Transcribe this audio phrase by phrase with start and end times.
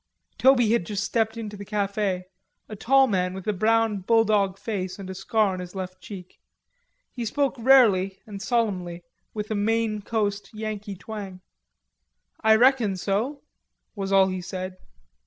[0.39, 2.25] Toby had just stepped into the cafe,
[2.67, 6.39] a tall man with a brown bulldog face and a scar on his left cheek.
[7.11, 9.03] He spoke rarely and solemnly
[9.35, 11.41] with a Maine coast Yankee twang.
[12.43, 13.43] "I reckon so,"
[13.93, 14.77] was all he said.